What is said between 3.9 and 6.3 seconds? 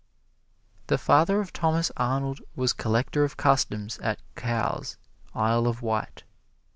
at Cowes, Isle of Wight.